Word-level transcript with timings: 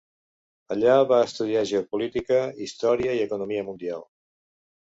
Allà 0.75 0.95
va 1.11 1.19
estudiar 1.25 1.61
geopolítica, 1.73 2.39
història 2.69 3.15
i 3.21 3.25
economia 3.29 3.67
mundial. 3.71 4.07